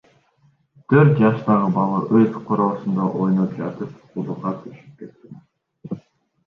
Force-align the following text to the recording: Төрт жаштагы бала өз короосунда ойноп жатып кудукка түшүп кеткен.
Төрт 0.93 1.11
жаштагы 1.25 1.67
бала 1.75 1.99
өз 2.21 2.39
короосунда 2.47 3.11
ойноп 3.27 3.55
жатып 3.61 3.93
кудукка 4.17 4.57
түшүп 4.65 4.99
кеткен. 5.05 6.01